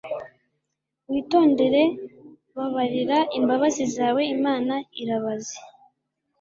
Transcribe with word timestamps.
Witondere 1.09 1.83
babarira 2.55 3.17
Imbabazi 3.37 3.83
zawe 3.95 4.21
Imana 4.35 4.73
irabaze 5.01 5.57